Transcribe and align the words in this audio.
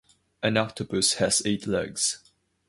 An 0.41 0.57
octopus 0.57 1.13
has 1.19 1.43
eight 1.45 1.67
legs. 1.67 2.23